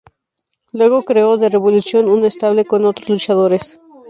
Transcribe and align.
Luego 0.71 1.03
creó 1.05 1.37
The 1.37 1.49
Revolution, 1.49 2.09
un 2.09 2.25
stable 2.31 2.65
con 2.65 2.85
otros 2.85 3.07
luchadores. 3.07 3.79